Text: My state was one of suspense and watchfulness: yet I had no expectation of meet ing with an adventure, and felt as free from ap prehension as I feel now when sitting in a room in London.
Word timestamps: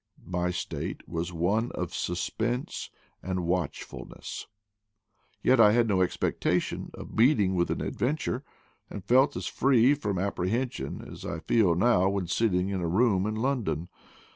My 0.25 0.49
state 0.49 1.07
was 1.07 1.31
one 1.31 1.71
of 1.73 1.93
suspense 1.93 2.89
and 3.21 3.45
watchfulness: 3.45 4.47
yet 5.43 5.59
I 5.59 5.73
had 5.73 5.87
no 5.87 6.01
expectation 6.01 6.89
of 6.95 7.13
meet 7.15 7.39
ing 7.39 7.53
with 7.53 7.69
an 7.69 7.81
adventure, 7.81 8.43
and 8.89 9.05
felt 9.05 9.35
as 9.35 9.45
free 9.45 9.93
from 9.93 10.17
ap 10.17 10.37
prehension 10.37 11.07
as 11.07 11.23
I 11.23 11.37
feel 11.37 11.75
now 11.75 12.09
when 12.09 12.25
sitting 12.25 12.69
in 12.69 12.81
a 12.81 12.87
room 12.87 13.27
in 13.27 13.35
London. 13.35 13.89